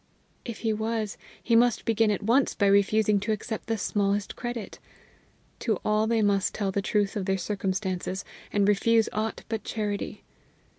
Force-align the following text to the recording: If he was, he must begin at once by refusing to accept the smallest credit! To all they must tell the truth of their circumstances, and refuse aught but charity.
If 0.43 0.61
he 0.65 0.73
was, 0.73 1.15
he 1.43 1.55
must 1.55 1.85
begin 1.85 2.09
at 2.09 2.23
once 2.23 2.55
by 2.55 2.65
refusing 2.65 3.19
to 3.19 3.31
accept 3.31 3.67
the 3.67 3.77
smallest 3.77 4.35
credit! 4.35 4.79
To 5.59 5.77
all 5.85 6.07
they 6.07 6.23
must 6.23 6.55
tell 6.55 6.71
the 6.71 6.81
truth 6.81 7.15
of 7.15 7.25
their 7.27 7.37
circumstances, 7.37 8.25
and 8.51 8.67
refuse 8.67 9.09
aught 9.13 9.43
but 9.47 9.63
charity. 9.63 10.23